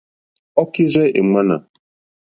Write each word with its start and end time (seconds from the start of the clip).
Ɔ́ 0.59 0.65
kírzɛ́ 0.73 1.05
è 1.19 1.21
ŋmánà. 1.25 1.55